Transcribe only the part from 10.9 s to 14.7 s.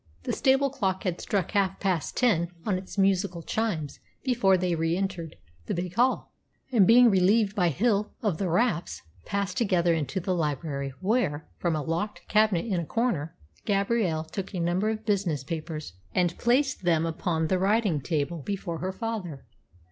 where, from a locked cabinet in a corner, Gabrielle took a